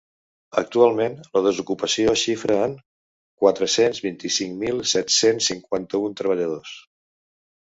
[0.59, 2.73] Actualment la desocupació es xifra en
[3.45, 6.75] quatre-cents vint-i-cinc mil set-cents cinquanta-u treballadors.